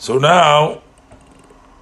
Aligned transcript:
So 0.00 0.16
now 0.16 0.82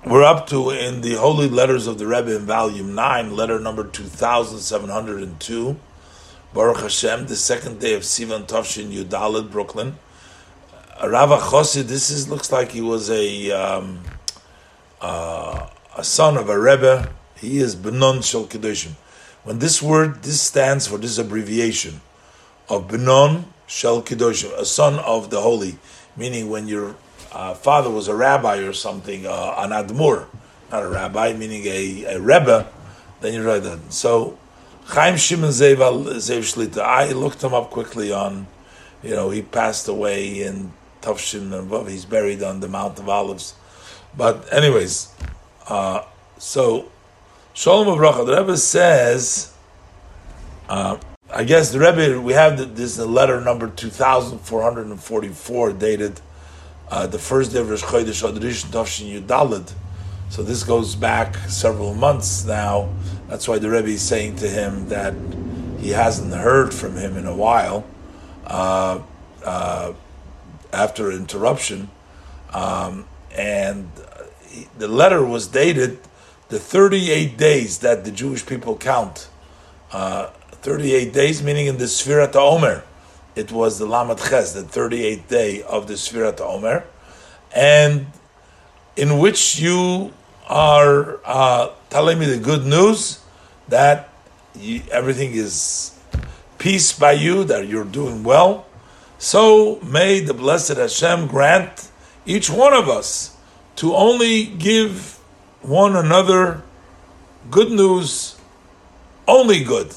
we're 0.07 0.25
up 0.25 0.47
to 0.47 0.71
in 0.71 1.03
the 1.03 1.17
Holy 1.17 1.51
Letters 1.51 1.87
of 1.87 1.99
the 1.99 2.07
Rebbe 2.07 2.35
in 2.35 2.47
Volume 2.47 2.95
9, 2.95 3.37
letter 3.37 3.61
number 3.61 3.85
2702. 3.85 5.77
Baruch 6.55 6.79
Hashem, 6.79 7.27
the 7.27 7.37
second 7.37 7.79
day 7.79 7.93
of 7.93 8.05
Sivan 8.05 8.47
Tovshin 8.47 8.91
Yudalit, 8.91 9.51
Brooklyn. 9.51 9.99
Uh, 10.99 11.11
Rava 11.11 11.37
Chosid, 11.37 11.89
this 11.89 12.09
is 12.09 12.27
looks 12.27 12.51
like 12.51 12.73
he 12.73 12.81
was 12.81 13.11
a 13.11 13.51
um, 13.51 14.01
uh, 15.03 15.69
a 15.95 16.03
son 16.03 16.39
of 16.39 16.49
a 16.49 16.59
Rebbe. 16.59 17.13
He 17.37 17.59
is 17.59 17.77
Benon 17.77 18.25
Shel 18.25 18.47
Kedoshim. 18.47 18.93
When 19.45 19.59
this 19.59 19.83
word, 19.83 20.23
this 20.23 20.41
stands 20.41 20.87
for 20.87 20.97
this 20.97 21.19
abbreviation 21.19 22.01
of 22.71 22.89
Benon 22.89 23.45
Shel 23.67 24.01
Kedoshim, 24.01 24.59
a 24.59 24.65
son 24.65 24.99
of 25.01 25.29
the 25.29 25.43
holy, 25.43 25.79
meaning 26.17 26.49
when 26.49 26.67
your 26.67 26.97
uh, 27.37 27.53
father 27.53 27.91
was 27.91 28.09
a 28.09 28.15
rabbi 28.15 28.61
or 28.61 28.73
something, 28.73 29.27
uh, 29.27 29.55
an 29.59 29.69
admur, 29.69 30.25
not 30.73 30.83
a 30.83 30.89
rabbi, 30.89 31.35
meaning 31.35 31.67
a, 31.67 32.15
a 32.15 32.19
rebbe, 32.19 32.67
then 33.21 33.35
you 33.35 33.47
write 33.47 33.63
that. 33.63 33.93
So 33.93 34.39
Chaim 34.87 35.19
Shimon 35.19 35.51
Zev 35.51 35.77
Shlita, 35.77 36.79
I 36.79 37.13
looked 37.13 37.45
him 37.45 37.53
up 37.53 37.71
quickly 37.71 38.11
on, 38.11 38.47
you 39.03 39.11
know, 39.11 39.29
he 39.29 39.43
passed 39.43 39.87
away 39.87 40.43
in 40.43 40.73
Tafshin 41.03 41.53
and 41.53 41.89
he's 41.91 42.07
buried 42.07 42.43
on 42.43 42.61
the 42.61 42.69
Mount 42.69 42.99
of 42.99 43.07
Olives. 43.07 43.55
But 44.17 44.51
anyways, 44.51 45.13
uh, 45.69 46.05
so 46.39 46.91
Shalom 47.53 47.99
Avracha, 47.99 48.25
the 48.25 48.35
Rebbe 48.35 48.57
says, 48.57 49.53
uh, 50.71 50.97
I 51.31 51.45
guess 51.45 51.71
the 51.71 51.81
Rebbe, 51.81 52.19
we 52.19 52.33
have 52.33 52.77
this 52.77 52.99
letter 52.99 53.43
number 53.43 53.69
2444 53.69 55.73
dated 55.75 56.23
uh, 56.91 57.07
the 57.07 57.19
first 57.19 57.53
day 57.53 57.61
of 57.61 57.71
Rosh 57.71 57.83
Chodesh 57.83 58.23
Adrish 58.23 58.65
Tafshin 58.67 59.21
Yudalid. 59.21 59.73
So 60.29 60.43
this 60.43 60.65
goes 60.65 60.95
back 60.95 61.37
several 61.49 61.95
months 61.95 62.45
now. 62.45 62.89
That's 63.29 63.47
why 63.49 63.59
the 63.59 63.71
Rebbe 63.71 63.89
is 63.89 64.03
saying 64.03 64.37
to 64.37 64.49
him 64.49 64.89
that 64.89 65.15
he 65.79 65.91
hasn't 65.91 66.33
heard 66.33 66.75
from 66.75 66.97
him 66.97 67.17
in 67.17 67.27
a 67.27 67.35
while 67.35 67.85
uh, 68.47 69.01
uh, 69.45 69.93
after 70.73 71.13
interruption. 71.13 71.91
Um, 72.53 73.07
and 73.33 73.89
he, 74.49 74.67
the 74.79 74.89
letter 74.89 75.25
was 75.25 75.47
dated 75.47 75.99
the 76.49 76.59
38 76.59 77.37
days 77.37 77.79
that 77.79 78.05
the 78.05 78.11
Jewish 78.11 78.47
people 78.47 78.77
count. 78.77 79.29
Uh, 79.93 80.31
38 80.63 81.13
days, 81.13 81.43
meaning 81.43 81.67
in 81.67 81.79
the 81.79 81.85
Sfirat 81.85 82.35
Omer 82.35 82.83
it 83.37 83.53
was 83.53 83.79
the 83.79 83.85
Lamed 83.85 84.19
Ches, 84.19 84.55
the 84.55 84.63
38th 84.63 85.29
day 85.29 85.63
of 85.63 85.87
the 85.87 85.95
Sfirat 85.95 86.41
Omer, 86.41 86.85
and 87.55 88.07
in 88.97 89.19
which 89.19 89.61
you 89.61 90.13
are 90.49 91.21
uh, 91.25 91.69
telling 91.91 92.19
me 92.19 92.25
the 92.25 92.39
good 92.39 92.65
news 92.65 93.21
that 93.69 94.09
you, 94.55 94.81
everything 94.91 95.33
is 95.33 95.99
peace 96.57 96.99
by 96.99 97.13
you, 97.13 97.45
that 97.45 97.69
you're 97.69 97.85
doing 97.85 98.25
well. 98.25 98.67
So 99.19 99.81
may 99.83 100.21
the 100.21 100.33
blessed 100.33 100.79
Hashem 100.79 101.27
grant 101.27 101.91
each 102.25 102.49
one 102.49 102.73
of 102.73 102.89
us 102.89 103.37
to 103.77 103.95
only 103.95 104.47
give 104.47 105.19
one 105.61 105.95
another 105.95 106.63
good 107.51 107.71
news, 107.71 108.37
only 109.29 109.63
good 109.63 109.95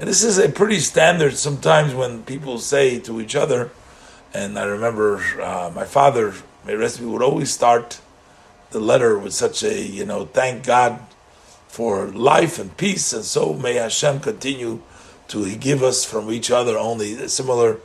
and 0.00 0.08
this 0.08 0.24
is 0.24 0.38
a 0.38 0.48
pretty 0.48 0.78
standard 0.78 1.36
sometimes 1.36 1.94
when 1.94 2.22
people 2.22 2.56
say 2.56 2.98
to 3.00 3.20
each 3.20 3.36
other, 3.36 3.70
and 4.32 4.58
I 4.58 4.64
remember 4.64 5.18
uh, 5.42 5.70
my 5.74 5.84
father, 5.84 6.32
my 6.64 6.72
rest 6.72 7.02
me, 7.02 7.06
would 7.06 7.20
always 7.20 7.52
start 7.52 8.00
the 8.70 8.80
letter 8.80 9.18
with 9.18 9.34
such 9.34 9.62
a, 9.62 9.78
you 9.78 10.06
know, 10.06 10.24
thank 10.24 10.64
God 10.64 11.00
for 11.68 12.06
life 12.06 12.58
and 12.58 12.74
peace, 12.78 13.12
and 13.12 13.22
so 13.22 13.52
may 13.52 13.74
Hashem 13.74 14.20
continue 14.20 14.80
to 15.28 15.54
give 15.56 15.82
us 15.82 16.02
from 16.02 16.32
each 16.32 16.50
other 16.50 16.78
only 16.78 17.28
similar 17.28 17.76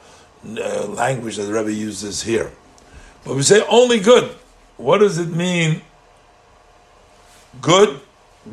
uh, 0.46 0.86
language 0.88 1.36
that 1.36 1.44
the 1.44 1.54
Rebbe 1.54 1.74
uses 1.74 2.24
here. 2.24 2.54
But 3.26 3.36
we 3.36 3.44
say 3.44 3.62
only 3.68 4.00
good. 4.00 4.34
What 4.78 5.00
does 5.00 5.18
it 5.18 5.28
mean? 5.28 5.82
Good. 7.60 8.00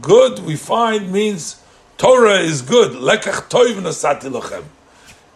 Good, 0.01 0.41
we 0.41 0.57
find, 0.57 1.13
means 1.13 1.63
Torah 1.99 2.39
is 2.39 2.63
good. 2.63 2.93
Lekach 2.93 3.49
toiv 3.49 3.77
nasati 3.77 4.31
lochem. 4.31 4.65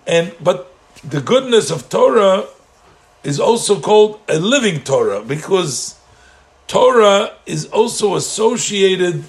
And 0.06 0.34
but 0.40 0.72
the 1.04 1.20
goodness 1.20 1.70
of 1.70 1.88
Torah 1.88 2.46
is 3.22 3.40
also 3.40 3.80
called 3.80 4.20
a 4.28 4.38
living 4.38 4.82
Torah 4.82 5.22
because 5.22 5.96
Torah 6.68 7.32
is 7.44 7.66
also 7.66 8.16
associated 8.16 9.24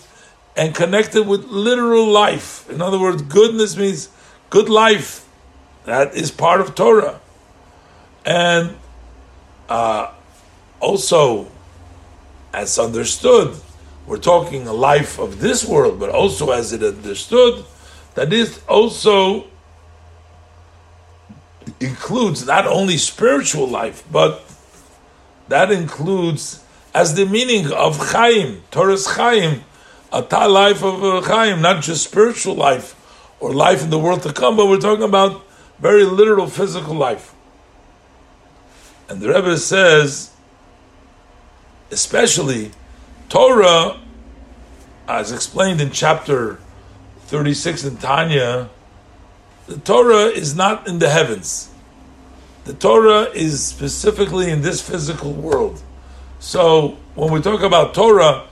and 0.55 0.73
connected 0.73 1.27
with 1.27 1.45
literal 1.45 2.07
life. 2.07 2.67
In 2.69 2.81
other 2.81 2.99
words, 2.99 3.21
goodness 3.21 3.77
means 3.77 4.09
good 4.49 4.69
life. 4.69 5.27
That 5.85 6.15
is 6.15 6.31
part 6.31 6.61
of 6.61 6.75
Torah. 6.75 7.19
And 8.25 8.75
uh, 9.69 10.11
also, 10.79 11.49
as 12.53 12.77
understood, 12.79 13.55
we're 14.07 14.17
talking 14.17 14.65
a 14.67 14.73
life 14.73 15.19
of 15.19 15.39
this 15.39 15.65
world, 15.65 15.99
but 15.99 16.09
also 16.09 16.51
as 16.51 16.71
it 16.71 16.81
understood, 16.81 17.65
that 18.15 18.29
that 18.29 18.33
is 18.33 18.61
also 18.67 19.45
includes 21.79 22.47
not 22.47 22.65
only 22.65 22.97
spiritual 22.97 23.67
life, 23.67 24.03
but 24.09 24.43
that 25.49 25.71
includes 25.71 26.63
as 26.93 27.13
the 27.15 27.25
meaning 27.25 27.71
of 27.71 27.97
Chaim, 28.11 28.63
Torah's 28.71 29.05
Chaim, 29.05 29.63
a 30.11 30.21
life 30.47 30.83
of 30.83 31.03
uh, 31.03 31.21
Chaim, 31.21 31.61
not 31.61 31.83
just 31.83 32.05
spiritual 32.05 32.55
life 32.55 32.95
or 33.39 33.53
life 33.53 33.83
in 33.83 33.89
the 33.89 33.99
world 33.99 34.23
to 34.23 34.33
come, 34.33 34.55
but 34.55 34.67
we're 34.67 34.79
talking 34.79 35.03
about 35.03 35.45
very 35.79 36.05
literal 36.05 36.47
physical 36.47 36.95
life. 36.95 37.35
And 39.09 39.21
the 39.21 39.27
Rebbe 39.27 39.57
says, 39.57 40.31
especially 41.91 42.71
Torah, 43.29 43.99
as 45.07 45.31
explained 45.31 45.81
in 45.81 45.91
chapter 45.91 46.59
36 47.25 47.83
in 47.83 47.97
Tanya, 47.97 48.69
the 49.67 49.77
Torah 49.79 50.27
is 50.27 50.55
not 50.55 50.87
in 50.87 50.99
the 50.99 51.09
heavens. 51.09 51.69
The 52.63 52.73
Torah 52.73 53.23
is 53.33 53.65
specifically 53.65 54.49
in 54.49 54.61
this 54.61 54.81
physical 54.81 55.33
world. 55.33 55.81
So 56.39 56.97
when 57.15 57.31
we 57.31 57.41
talk 57.41 57.61
about 57.61 57.93
Torah 57.93 58.47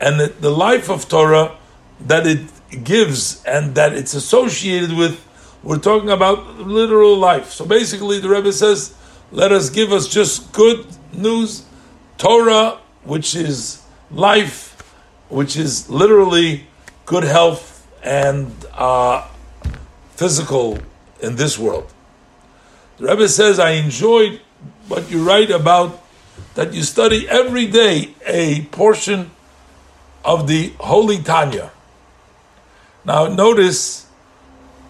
and 0.00 0.18
the, 0.18 0.28
the 0.28 0.50
life 0.50 0.88
of 0.88 1.08
Torah 1.08 1.58
that 2.00 2.26
it 2.26 2.48
gives 2.84 3.44
and 3.44 3.74
that 3.74 3.92
it's 3.92 4.14
associated 4.14 4.96
with, 4.96 5.26
we're 5.62 5.78
talking 5.78 6.08
about 6.08 6.58
literal 6.58 7.18
life. 7.18 7.50
So 7.50 7.66
basically, 7.66 8.18
the 8.18 8.30
Rebbe 8.30 8.52
says, 8.52 8.94
let 9.30 9.52
us 9.52 9.68
give 9.68 9.92
us 9.92 10.08
just 10.08 10.52
good 10.52 10.86
news, 11.12 11.66
Torah, 12.16 12.78
which 13.04 13.34
is 13.34 13.79
life, 14.10 14.80
which 15.28 15.56
is 15.56 15.88
literally 15.88 16.66
good 17.06 17.24
health 17.24 17.86
and 18.02 18.52
uh, 18.72 19.26
physical 20.16 20.78
in 21.20 21.36
this 21.36 21.58
world. 21.58 21.92
The 22.98 23.06
Rebbe 23.06 23.28
says, 23.28 23.58
I 23.58 23.72
enjoyed 23.72 24.40
what 24.88 25.10
you 25.10 25.26
write 25.26 25.50
about 25.50 26.02
that 26.54 26.74
you 26.74 26.82
study 26.82 27.28
every 27.28 27.66
day 27.66 28.14
a 28.26 28.62
portion 28.66 29.30
of 30.24 30.46
the 30.46 30.72
Holy 30.78 31.22
Tanya. 31.22 31.70
Now, 33.04 33.26
notice 33.28 34.06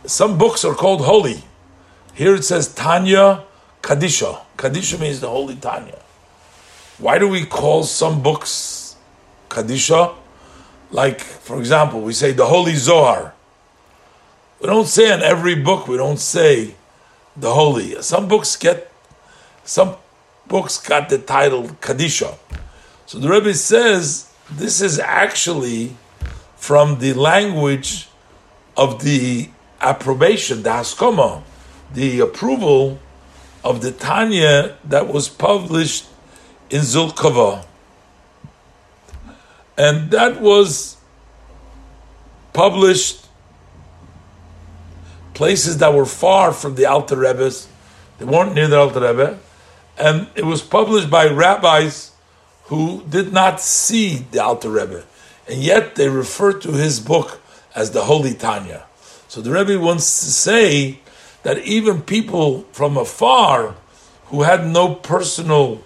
some 0.07 0.39
books 0.39 0.65
are 0.65 0.75
called 0.75 1.03
holy. 1.03 1.45
Here 2.15 2.35
it 2.35 2.45
says 2.45 2.75
Tanya 2.75 3.45
Kadisha. 3.83 4.41
Kadisha 4.57 4.99
means 4.99 5.21
the 5.21 5.29
Holy 5.29 5.57
Tanya. 5.57 5.99
Why 6.99 7.19
do 7.19 7.29
we 7.29 7.47
call 7.47 7.85
some 7.85 8.23
books 8.23 8.90
Kadisha, 9.51 10.15
like, 10.91 11.21
for 11.21 11.59
example, 11.59 12.01
we 12.01 12.13
say 12.13 12.33
the 12.33 12.47
Holy 12.47 12.75
Zohar. 12.75 13.35
We 14.61 14.67
don't 14.67 14.87
say 14.87 15.13
in 15.13 15.21
every 15.21 15.55
book, 15.55 15.89
we 15.89 15.97
don't 15.97 16.19
say 16.19 16.75
the 17.37 17.53
Holy. 17.53 18.01
Some 18.03 18.29
books 18.29 18.57
get, 18.57 18.91
some 19.65 19.97
books 20.47 20.79
got 20.79 21.09
the 21.09 21.19
title 21.19 21.65
Kadisha. 21.81 22.37
So 23.07 23.19
the 23.19 23.29
Rebbe 23.29 23.55
says 23.55 24.31
this 24.51 24.81
is 24.81 24.99
actually 24.99 25.97
from 26.57 26.99
the 26.99 27.13
language 27.15 28.09
of 28.77 29.03
the 29.03 29.51
approbation, 29.81 30.63
the 30.63 30.71
Haskoma, 30.71 31.43
the 31.93 32.21
approval 32.21 33.01
of 33.65 33.83
the 33.83 33.91
Tanya 33.93 34.77
that 34.85 35.09
was 35.09 35.29
published 35.29 36.07
in 36.71 36.83
Zulkava 36.83 37.65
and 39.81 40.11
that 40.11 40.43
was 40.43 40.99
published 42.53 43.27
places 45.33 45.79
that 45.79 45.95
were 45.95 46.05
far 46.05 46.53
from 46.53 46.75
the 46.75 46.85
Alter 46.85 47.17
Rebbe's. 47.17 47.67
They 48.19 48.27
weren't 48.27 48.55
near 48.55 48.69
the 48.69 48.79
Alter 48.79 49.01
Rebbe, 49.01 49.39
and 49.97 50.27
it 50.35 50.45
was 50.45 50.61
published 50.61 51.09
by 51.09 51.29
rabbis 51.29 52.13
who 52.65 53.03
did 53.09 53.33
not 53.33 53.59
see 53.59 54.27
the 54.31 54.45
Alter 54.45 54.69
Rebbe, 54.69 55.05
and 55.49 55.63
yet 55.63 55.95
they 55.95 56.11
refer 56.11 56.53
to 56.53 56.73
his 56.73 57.01
book 57.01 57.41
as 57.75 57.93
the 57.93 58.05
Holy 58.05 58.35
Tanya. 58.35 58.85
So 59.29 59.41
the 59.41 59.51
Rebbe 59.51 59.81
wants 59.81 60.21
to 60.21 60.31
say 60.31 61.01
that 61.43 61.57
even 61.57 62.03
people 62.03 62.67
from 62.73 62.99
afar 62.99 63.77
who 64.27 64.43
had 64.43 64.67
no 64.67 64.95
personal 64.95 65.83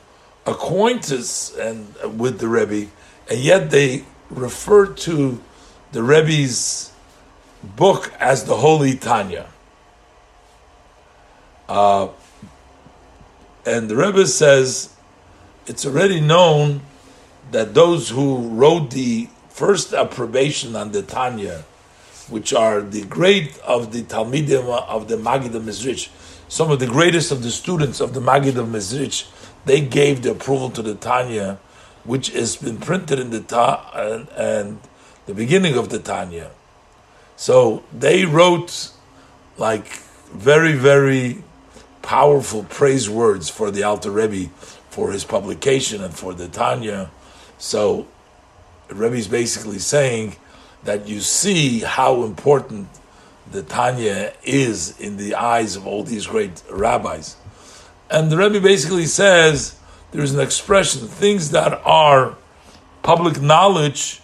acquaintance 0.47 1.55
and 1.57 1.95
with 2.19 2.41
the 2.41 2.49
Rebbe, 2.49 2.91
and 3.29 3.41
yet 3.41 3.71
they 3.71 4.05
refer 4.31 4.87
to 4.87 5.41
the 5.93 6.03
Rebbe's 6.03 6.93
book 7.63 8.13
as 8.19 8.45
the 8.45 8.57
Holy 8.57 8.97
Tanya. 8.97 9.47
Uh, 11.69 12.09
and 13.65 13.89
the 13.89 13.97
Rebbe 13.97 14.27
says 14.27 14.95
it's 15.67 15.87
already 15.87 16.21
known 16.21 16.83
that 17.51 17.75
those 17.75 18.11
who 18.11 18.49
wrote 18.49 18.91
the 18.91 19.29
first 19.49 19.95
approbation 19.95 20.77
on 20.77 20.93
the 20.93 21.03
Tanya, 21.03 21.65
which 22.29 22.53
are 22.53 22.81
the 22.81 23.05
great 23.05 23.59
of 23.61 23.93
the 23.93 24.03
Talmidim 24.03 24.67
of 24.67 25.09
the 25.09 25.17
Magid 25.17 25.55
of 25.55 25.63
Mezrich, 25.63 26.09
some 26.49 26.71
of 26.71 26.81
the 26.81 26.87
greatest 26.87 27.33
of 27.33 27.43
the 27.43 27.51
students 27.51 28.01
of 28.01 28.13
the 28.13 28.21
Magid 28.21 28.57
of 28.57 28.67
Mezrich, 28.69 29.27
they 29.65 29.81
gave 29.81 30.23
the 30.23 30.33
approval 30.33 30.71
to 30.71 30.83
the 30.83 30.95
Tanya, 30.95 31.59
which 32.05 32.31
has 32.31 32.57
been 32.57 32.79
printed 32.79 33.19
in 33.19 33.31
the 33.31 33.41
Ta 33.41 33.91
and, 33.95 34.29
and 34.31 34.81
the 35.27 35.35
beginning 35.35 35.77
of 35.77 35.89
the 35.89 35.99
Tanya. 35.99 36.51
So 37.37 37.83
they 37.93 38.25
wrote 38.25 38.91
like 39.57 39.89
very, 40.33 40.73
very 40.73 41.43
powerful 42.03 42.65
praise 42.65 43.09
words 43.09 43.49
for 43.49 43.71
the 43.71 43.83
Alter 43.83 44.11
Rebbe 44.11 44.51
for 44.91 45.11
his 45.11 45.25
publication 45.25 46.03
and 46.05 46.15
for 46.15 46.35
the 46.35 46.49
Tanya. 46.49 47.11
So 47.59 48.07
Rebbe 48.89 49.17
is 49.17 49.29
basically 49.29 49.79
saying 49.79 50.37
that 50.85 51.09
you 51.09 51.21
see 51.21 51.81
how 51.81 52.25
important 52.25 52.89
the 53.51 53.63
Tanya 53.63 54.33
is 54.43 54.99
in 55.01 55.17
the 55.17 55.35
eyes 55.35 55.77
of 55.77 55.87
all 55.87 56.03
these 56.03 56.27
great 56.27 56.63
rabbis. 56.71 57.37
And 58.11 58.31
the 58.31 58.37
Rebbe 58.37 58.61
basically 58.61 59.07
says 59.07 59.77
there's 60.15 60.33
an 60.33 60.39
expression 60.39 61.09
things 61.09 61.51
that 61.51 61.73
are 61.85 62.37
public 63.03 63.43
knowledge 63.43 64.21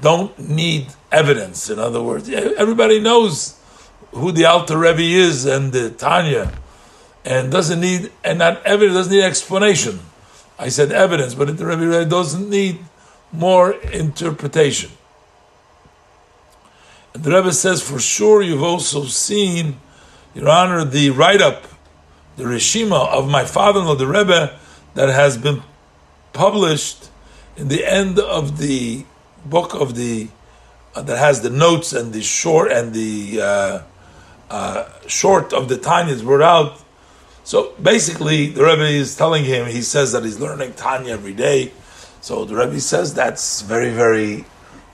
don't 0.00 0.38
need 0.38 0.86
evidence. 1.10 1.68
In 1.68 1.80
other 1.80 2.00
words, 2.00 2.28
everybody 2.28 3.00
knows 3.00 3.58
who 4.12 4.30
the 4.30 4.44
Alter 4.44 4.78
Rebbe 4.78 5.02
is 5.02 5.44
and 5.44 5.72
the 5.72 5.90
Tanya, 5.90 6.52
and 7.24 7.50
doesn't 7.50 7.80
need 7.80 8.12
and 8.22 8.40
that 8.40 8.64
evidence 8.64 8.96
doesn't 8.96 9.12
need 9.12 9.24
explanation. 9.24 9.98
I 10.56 10.68
said 10.68 10.92
evidence, 10.92 11.34
but 11.34 11.56
the 11.56 11.66
Rebbe 11.66 12.04
doesn't 12.04 12.48
need 12.48 12.78
more 13.32 13.72
interpretation. 13.72 14.92
And 17.12 17.24
the 17.24 17.32
Rebbe 17.32 17.52
says, 17.52 17.82
for 17.82 17.98
sure, 17.98 18.40
you've 18.40 18.62
also 18.62 19.02
seen, 19.06 19.80
Your 20.32 20.48
Honor, 20.48 20.84
the 20.84 21.10
write-up, 21.10 21.64
the 22.36 22.44
Rishima 22.44 23.08
of 23.08 23.28
my 23.28 23.44
father-in-law, 23.44 23.96
the 23.96 24.06
Rebbe, 24.06 24.60
that 24.94 25.08
has 25.08 25.36
been 25.36 25.62
published 26.32 27.10
in 27.56 27.68
the 27.68 27.84
end 27.84 28.18
of 28.18 28.58
the 28.58 29.04
book 29.44 29.74
of 29.74 29.94
the 29.94 30.28
uh, 30.94 31.02
that 31.02 31.18
has 31.18 31.42
the 31.42 31.50
notes 31.50 31.92
and 31.92 32.12
the 32.12 32.22
short 32.22 32.70
and 32.70 32.94
the 32.94 33.40
uh, 33.40 33.82
uh, 34.50 34.88
short 35.06 35.52
of 35.52 35.68
the 35.68 35.76
Tanya 35.76 36.12
is 36.12 36.22
brought 36.22 36.42
out. 36.42 36.80
So 37.42 37.74
basically, 37.82 38.48
the 38.48 38.64
Rebbe 38.64 38.86
is 38.86 39.16
telling 39.16 39.44
him. 39.44 39.66
He 39.66 39.82
says 39.82 40.12
that 40.12 40.24
he's 40.24 40.40
learning 40.40 40.74
Tanya 40.74 41.12
every 41.12 41.34
day. 41.34 41.72
So 42.20 42.44
the 42.44 42.56
Rebbe 42.56 42.80
says 42.80 43.14
that's 43.14 43.62
very 43.62 43.90
very 43.90 44.44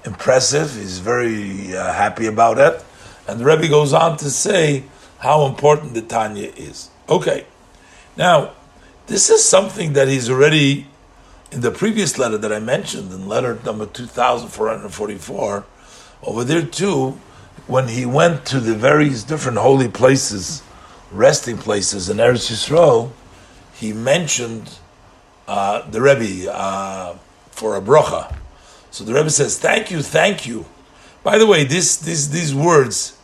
impressive. 0.04 0.74
He's 0.74 0.98
very 0.98 1.76
uh, 1.76 1.92
happy 1.92 2.26
about 2.26 2.58
it, 2.58 2.82
and 3.28 3.38
the 3.40 3.44
Rebbe 3.44 3.68
goes 3.68 3.92
on 3.92 4.16
to 4.18 4.30
say 4.30 4.84
how 5.18 5.46
important 5.46 5.94
the 5.94 6.02
Tanya 6.02 6.50
is. 6.56 6.90
Okay, 7.08 7.44
now 8.16 8.52
this 9.10 9.28
is 9.28 9.44
something 9.44 9.94
that 9.94 10.06
he's 10.06 10.30
already 10.30 10.86
in 11.50 11.62
the 11.62 11.72
previous 11.72 12.16
letter 12.16 12.38
that 12.38 12.52
I 12.52 12.60
mentioned, 12.60 13.12
in 13.12 13.26
letter 13.26 13.58
number 13.64 13.84
2444, 13.84 15.64
over 16.22 16.44
there 16.44 16.62
too, 16.62 17.18
when 17.66 17.88
he 17.88 18.06
went 18.06 18.46
to 18.46 18.60
the 18.60 18.76
various 18.76 19.24
different 19.24 19.58
holy 19.58 19.88
places, 19.88 20.62
resting 21.10 21.58
places 21.58 22.08
in 22.08 22.18
Eretz 22.18 22.52
Yisrael, 22.52 23.10
he 23.74 23.92
mentioned 23.92 24.78
uh, 25.48 25.90
the 25.90 26.00
Rebbe 26.00 26.48
uh, 26.48 27.16
for 27.50 27.76
a 27.76 27.80
bracha. 27.80 28.32
So 28.92 29.02
the 29.02 29.12
Rebbe 29.12 29.30
says, 29.30 29.58
"Thank 29.58 29.90
you, 29.90 30.02
thank 30.02 30.46
you." 30.46 30.66
By 31.24 31.36
the 31.36 31.48
way, 31.48 31.64
this, 31.64 31.96
this 31.96 32.28
these 32.28 32.54
words, 32.54 33.18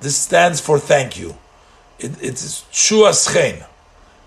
this 0.00 0.16
stands 0.16 0.60
for 0.60 0.80
thank 0.80 1.16
you. 1.16 1.36
It, 2.00 2.20
it's 2.20 2.62
shuaschen. 2.72 3.64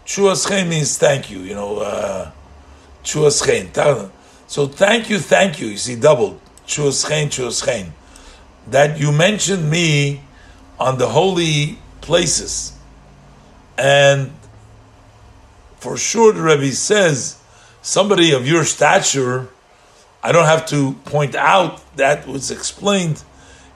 Shuaschen 0.07 0.69
means 0.69 0.97
thank 0.97 1.29
you. 1.29 1.41
You 1.41 1.53
know. 1.53 1.77
Uh, 1.79 2.31
so 3.07 4.67
thank 4.67 5.09
you, 5.09 5.19
thank 5.19 5.61
you. 5.61 5.67
You 5.67 5.77
see, 5.77 5.95
double. 5.95 6.41
That 8.67 8.99
you 8.99 9.11
mentioned 9.13 9.69
me 9.69 10.21
on 10.77 10.97
the 10.97 11.07
holy 11.07 11.77
places. 12.01 12.73
And 13.77 14.31
for 15.77 15.95
sure, 15.95 16.33
the 16.33 16.41
Rebbe 16.41 16.71
says, 16.71 17.37
somebody 17.81 18.33
of 18.33 18.45
your 18.45 18.65
stature, 18.65 19.47
I 20.21 20.33
don't 20.33 20.47
have 20.47 20.65
to 20.67 20.93
point 21.05 21.33
out 21.33 21.81
that 21.95 22.27
was 22.27 22.51
explained 22.51 23.23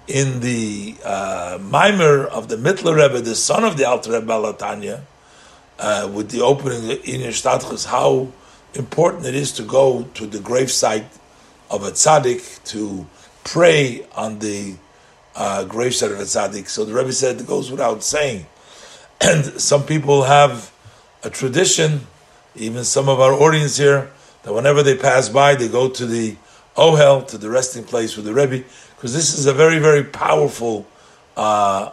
in 0.07 0.41
the 0.41 0.97
uh, 1.05 1.57
mimer 1.61 2.25
of 2.25 2.49
the 2.49 2.57
Mitteler 2.57 2.97
Rebbe, 2.97 3.21
the 3.21 3.35
son 3.35 3.63
of 3.63 3.77
the 3.77 3.87
Alter 3.87 4.11
Rebbe 4.11 4.25
Balatanya, 4.25 5.03
uh, 5.81 6.09
with 6.13 6.29
the 6.29 6.41
opening 6.41 6.81
inyan 6.99 7.27
hishtatchus, 7.27 7.87
how 7.87 8.31
important 8.75 9.25
it 9.25 9.35
is 9.35 9.51
to 9.53 9.63
go 9.63 10.03
to 10.13 10.27
the 10.27 10.37
gravesite 10.37 11.07
of 11.69 11.83
a 11.83 11.91
tzaddik 11.91 12.63
to 12.65 13.07
pray 13.43 14.05
on 14.15 14.39
the 14.39 14.75
uh, 15.35 15.65
gravesite 15.67 16.11
of 16.11 16.19
a 16.19 16.23
tzaddik. 16.23 16.67
So 16.67 16.85
the 16.85 16.93
Rebbe 16.93 17.11
said 17.11 17.41
it 17.41 17.47
goes 17.47 17.71
without 17.71 18.03
saying. 18.03 18.45
And 19.21 19.45
some 19.61 19.83
people 19.85 20.23
have 20.23 20.71
a 21.23 21.29
tradition, 21.29 22.07
even 22.55 22.83
some 22.83 23.07
of 23.09 23.19
our 23.19 23.33
audience 23.33 23.77
here, 23.77 24.11
that 24.43 24.53
whenever 24.53 24.81
they 24.81 24.95
pass 24.95 25.29
by, 25.29 25.55
they 25.55 25.67
go 25.67 25.89
to 25.89 26.05
the 26.05 26.37
ohel, 26.75 27.27
to 27.27 27.37
the 27.37 27.49
resting 27.49 27.83
place 27.83 28.15
with 28.15 28.25
the 28.25 28.33
Rebbe, 28.33 28.63
because 28.95 29.13
this 29.13 29.37
is 29.37 29.45
a 29.45 29.53
very, 29.53 29.77
very 29.77 30.03
powerful 30.03 30.87
uh, 31.37 31.91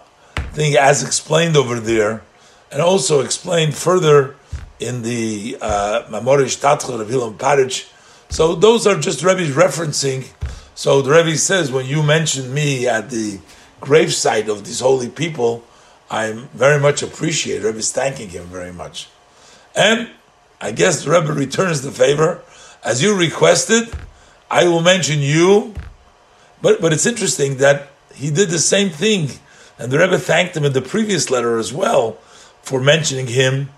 thing, 0.52 0.76
as 0.76 1.02
explained 1.02 1.56
over 1.56 1.80
there, 1.80 2.22
and 2.70 2.80
also 2.82 3.20
explained 3.20 3.74
further 3.74 4.36
in 4.80 5.02
the 5.02 5.56
uh, 5.60 6.04
Mamorish 6.08 6.58
Tatchel 6.60 7.00
of 7.00 7.08
Hilam 7.08 7.36
Parich. 7.36 7.90
So 8.28 8.54
those 8.54 8.86
are 8.86 8.98
just 8.98 9.22
Rebbe's 9.24 9.54
referencing. 9.54 10.28
So 10.74 11.02
the 11.02 11.10
Rebbe 11.10 11.36
says, 11.36 11.72
when 11.72 11.86
you 11.86 12.02
mention 12.02 12.52
me 12.52 12.86
at 12.86 13.10
the 13.10 13.40
gravesite 13.80 14.48
of 14.48 14.64
these 14.64 14.80
holy 14.80 15.08
people, 15.08 15.64
I'm 16.10 16.48
very 16.48 16.78
much 16.80 17.02
appreciated. 17.02 17.64
Rebbe 17.64 17.78
is 17.78 17.92
thanking 17.92 18.28
him 18.28 18.46
very 18.46 18.72
much. 18.72 19.08
And 19.74 20.10
I 20.60 20.72
guess 20.72 21.04
the 21.04 21.10
Rebbe 21.10 21.32
returns 21.32 21.82
the 21.82 21.90
favor. 21.90 22.42
As 22.84 23.02
you 23.02 23.18
requested, 23.18 23.88
I 24.50 24.68
will 24.68 24.82
mention 24.82 25.20
you. 25.20 25.74
But, 26.62 26.80
but 26.80 26.92
it's 26.92 27.06
interesting 27.06 27.56
that 27.58 27.90
he 28.14 28.30
did 28.30 28.50
the 28.50 28.58
same 28.58 28.90
thing. 28.90 29.30
And 29.78 29.90
the 29.90 29.98
Rebbe 29.98 30.18
thanked 30.18 30.56
him 30.56 30.64
in 30.64 30.72
the 30.72 30.82
previous 30.82 31.30
letter 31.30 31.58
as 31.58 31.72
well 31.72 32.18
for 32.68 32.82
mentioning 32.82 33.26
him 33.26 33.70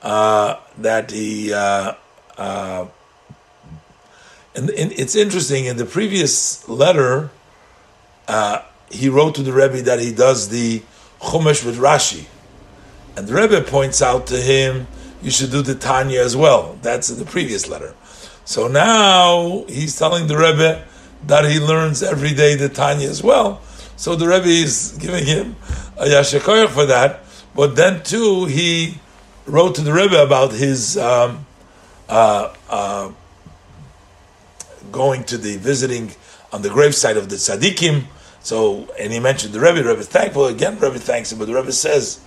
uh, 0.00 0.54
that 0.78 1.10
he. 1.10 1.52
Uh, 1.52 1.94
uh, 2.36 2.86
and, 4.54 4.70
and, 4.70 4.92
it's 4.92 5.16
interesting. 5.16 5.64
In 5.64 5.76
the 5.76 5.84
previous 5.84 6.68
letter, 6.68 7.30
uh, 8.28 8.62
he 8.92 9.08
wrote 9.08 9.34
to 9.34 9.42
the 9.42 9.52
Rebbe 9.52 9.82
that 9.82 9.98
he 9.98 10.12
does 10.12 10.50
the 10.50 10.82
Chumash 11.18 11.66
with 11.66 11.78
Rashi, 11.78 12.26
and 13.16 13.26
the 13.26 13.34
Rebbe 13.34 13.60
points 13.62 14.00
out 14.00 14.28
to 14.28 14.36
him 14.36 14.86
you 15.20 15.32
should 15.32 15.50
do 15.50 15.62
the 15.62 15.74
Tanya 15.74 16.20
as 16.20 16.36
well. 16.36 16.78
That's 16.80 17.10
in 17.10 17.18
the 17.18 17.24
previous 17.24 17.68
letter. 17.68 17.92
So 18.44 18.68
now 18.68 19.64
he's 19.66 19.98
telling 19.98 20.28
the 20.28 20.38
Rebbe 20.38 20.86
that 21.26 21.44
he 21.44 21.58
learns 21.58 22.04
every 22.04 22.34
day 22.34 22.54
the 22.54 22.68
Tanya 22.68 23.08
as 23.08 23.20
well. 23.20 23.60
So 23.96 24.14
the 24.14 24.28
Rebbe 24.28 24.46
is 24.46 24.96
giving 25.00 25.26
him 25.26 25.56
a 25.96 26.04
yashakoyach 26.04 26.68
for 26.68 26.86
that. 26.86 27.24
But 27.58 27.74
then 27.74 28.04
too, 28.04 28.44
he 28.44 28.98
wrote 29.44 29.74
to 29.74 29.80
the 29.80 29.92
Rebbe 29.92 30.22
about 30.22 30.52
his 30.52 30.96
um, 30.96 31.44
uh, 32.08 32.54
uh, 32.70 33.10
going 34.92 35.24
to 35.24 35.36
the 35.36 35.56
visiting 35.56 36.12
on 36.52 36.62
the 36.62 36.68
gravesite 36.68 37.16
of 37.16 37.28
the 37.28 37.34
tzaddikim. 37.34 38.04
So, 38.42 38.88
and 38.96 39.12
he 39.12 39.18
mentioned 39.18 39.54
the 39.54 39.58
Rebbe. 39.58 39.82
The 39.82 39.88
Rebbe 39.88 40.04
thankful 40.04 40.46
again. 40.46 40.78
Rebbe 40.78 41.00
thanks 41.00 41.32
him, 41.32 41.40
but 41.40 41.46
the 41.46 41.54
Rebbe 41.54 41.72
says, 41.72 42.20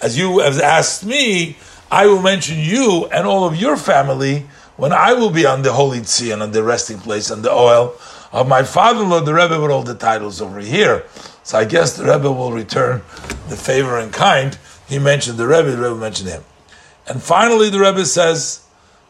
"As 0.00 0.18
you 0.18 0.40
have 0.40 0.58
asked 0.58 1.04
me, 1.04 1.58
I 1.88 2.06
will 2.06 2.20
mention 2.20 2.58
you 2.58 3.06
and 3.12 3.24
all 3.24 3.44
of 3.44 3.54
your 3.54 3.76
family 3.76 4.48
when 4.76 4.92
I 4.92 5.12
will 5.12 5.30
be 5.30 5.46
on 5.46 5.62
the 5.62 5.74
holy 5.74 6.00
tzia 6.00 6.32
and 6.32 6.42
on 6.42 6.50
the 6.50 6.64
resting 6.64 6.98
place 6.98 7.30
and 7.30 7.44
the 7.44 7.50
ohel 7.50 7.94
of 8.32 8.48
my 8.48 8.64
father-in-law, 8.64 9.20
the 9.20 9.34
Rebbe, 9.34 9.60
with 9.60 9.70
all 9.70 9.84
the 9.84 9.94
titles 9.94 10.42
over 10.42 10.58
here. 10.58 11.04
So 11.44 11.58
I 11.58 11.66
guess 11.66 11.96
the 11.96 12.04
Rebbe 12.04 12.32
will 12.32 12.50
return 12.50 13.02
the 13.48 13.56
favor 13.56 14.00
in 14.00 14.10
kind. 14.10 14.58
He 14.92 14.98
mentioned 14.98 15.38
the 15.38 15.46
Rebbe, 15.46 15.70
the 15.70 15.78
Rebbe 15.78 15.96
mentioned 15.96 16.28
him. 16.28 16.44
And 17.08 17.22
finally, 17.22 17.70
the 17.70 17.80
Rebbe 17.80 18.04
says, 18.04 18.62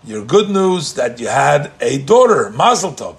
your 0.04 0.24
good 0.24 0.48
news 0.48 0.94
that 0.94 1.18
you 1.18 1.26
had 1.26 1.72
a 1.80 1.98
daughter, 1.98 2.50
Mazel 2.50 2.92
Tov, 2.92 3.16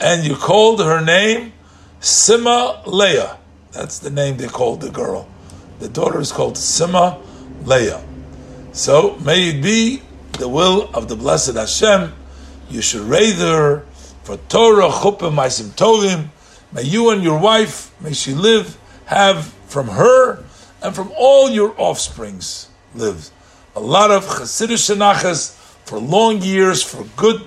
and 0.00 0.26
you 0.26 0.34
called 0.34 0.80
her 0.80 1.00
name 1.00 1.52
Sima 2.00 2.84
Leah. 2.84 3.38
That's 3.70 4.00
the 4.00 4.10
name 4.10 4.38
they 4.38 4.48
called 4.48 4.80
the 4.80 4.90
girl. 4.90 5.28
The 5.78 5.88
daughter 5.88 6.18
is 6.18 6.32
called 6.32 6.54
Sima 6.54 7.22
Leah. 7.64 8.02
So 8.72 9.16
may 9.18 9.50
it 9.50 9.62
be 9.62 10.02
the 10.40 10.48
will 10.48 10.90
of 10.94 11.06
the 11.06 11.14
blessed 11.14 11.54
Hashem. 11.54 12.12
You 12.70 12.82
should 12.82 13.02
raise 13.02 13.40
her 13.40 13.86
for 14.24 14.36
Torah, 14.48 14.88
Chuppah, 14.88 15.32
Maasim 15.32 15.68
Tovim. 15.76 16.30
May 16.72 16.82
you 16.82 17.10
and 17.10 17.22
your 17.22 17.38
wife, 17.38 17.94
may 18.00 18.14
she 18.14 18.34
live, 18.34 18.76
have 19.06 19.44
from 19.68 19.86
her 19.86 20.42
and 20.84 20.94
from 20.94 21.10
all 21.16 21.48
your 21.48 21.74
offsprings 21.78 22.68
live 22.94 23.30
a 23.74 23.80
lot 23.80 24.10
of 24.10 24.24
Chassidishe 24.24 24.94
nachas 24.94 25.54
for 25.86 25.98
long 25.98 26.42
years, 26.42 26.82
for 26.82 27.04
good, 27.16 27.42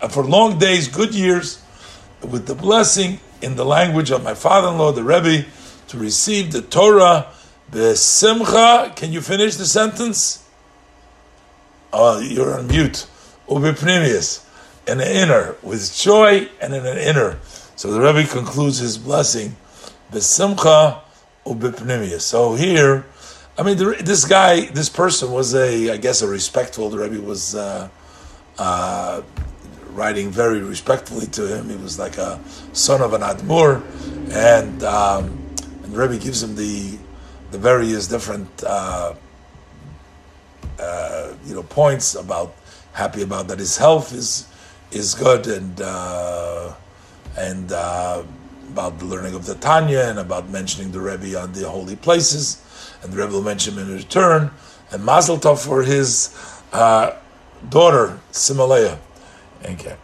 uh, 0.00 0.08
for 0.08 0.22
long 0.22 0.58
days, 0.58 0.88
good 0.88 1.14
years, 1.14 1.62
with 2.20 2.46
the 2.46 2.54
blessing 2.54 3.18
in 3.40 3.56
the 3.56 3.64
language 3.64 4.10
of 4.10 4.22
my 4.22 4.34
father-in-law, 4.34 4.92
the 4.92 5.02
Rebbe, 5.02 5.46
to 5.88 5.98
receive 5.98 6.52
the 6.52 6.60
Torah 6.60 7.28
besimcha. 7.70 8.94
Can 8.94 9.10
you 9.10 9.22
finish 9.22 9.56
the 9.56 9.66
sentence? 9.66 10.46
Oh, 11.92 12.20
you're 12.20 12.58
on 12.58 12.68
mute. 12.68 13.06
Ubipnimius, 13.48 14.44
in 14.86 15.00
an 15.00 15.08
inner, 15.08 15.56
with 15.62 15.94
joy 15.96 16.48
and 16.60 16.74
in 16.74 16.86
an 16.86 16.98
inner. 16.98 17.38
So 17.74 17.90
the 17.90 18.00
Rebbe 18.00 18.28
concludes 18.28 18.78
his 18.78 18.98
blessing, 18.98 19.56
besimcha. 20.12 21.00
So 21.44 22.54
here, 22.54 23.04
I 23.58 23.62
mean, 23.62 23.76
the, 23.76 23.96
this 24.00 24.24
guy, 24.24 24.66
this 24.66 24.88
person 24.88 25.32
was 25.32 25.54
a, 25.54 25.90
I 25.90 25.96
guess, 25.96 26.22
a 26.22 26.28
respectful. 26.28 26.88
The 26.88 26.98
Rebbe 26.98 27.20
was 27.20 27.54
uh, 27.54 27.88
uh, 28.58 29.22
writing 29.90 30.30
very 30.30 30.60
respectfully 30.60 31.26
to 31.28 31.46
him. 31.46 31.68
He 31.68 31.76
was 31.76 31.98
like 31.98 32.16
a 32.18 32.40
son 32.72 33.02
of 33.02 33.12
an 33.12 33.22
Admur, 33.22 33.82
and 34.32 34.82
um, 34.84 35.24
and 35.82 35.92
the 35.92 35.98
Rebbe 35.98 36.18
gives 36.18 36.42
him 36.42 36.54
the 36.54 36.98
the 37.50 37.58
various 37.58 38.06
different 38.08 38.48
uh, 38.64 39.14
uh, 40.78 41.32
you 41.44 41.54
know 41.54 41.62
points 41.64 42.14
about 42.14 42.54
happy 42.92 43.22
about 43.22 43.48
that 43.48 43.58
his 43.58 43.76
health 43.76 44.14
is 44.14 44.46
is 44.90 45.14
good 45.14 45.46
and 45.46 45.80
uh, 45.80 46.72
and 47.36 47.72
uh, 47.72 48.22
about 48.72 48.98
the 48.98 49.04
learning 49.04 49.34
of 49.34 49.44
the 49.44 49.54
Tanya 49.56 50.00
and 50.08 50.18
about 50.18 50.48
mentioning 50.48 50.92
the 50.92 51.00
Rebbe 51.00 51.38
on 51.38 51.52
the 51.52 51.68
holy 51.68 51.96
places 51.96 52.62
and 53.02 53.12
the 53.12 53.18
Rebbe 53.18 53.32
will 53.32 53.42
mention 53.42 53.74
him 53.74 53.88
in 53.88 53.94
return, 53.94 54.50
and 54.90 55.04
Mazel 55.04 55.36
Tov 55.36 55.64
for 55.64 55.82
his 55.82 56.34
uh, 56.72 57.16
daughter, 57.68 58.18
Sima 58.32 58.68
Leah. 58.68 58.98
Okay. 59.64 59.96